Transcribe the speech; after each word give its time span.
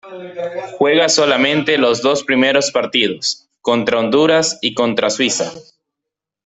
Juega 0.79 1.09
solamente 1.09 1.77
los 1.77 2.01
dos 2.01 2.23
primeros 2.23 2.71
partidos, 2.71 3.47
contra 3.61 3.99
Honduras 3.99 4.57
y 4.59 4.73
contra 4.73 5.11
Suiza. 5.11 5.53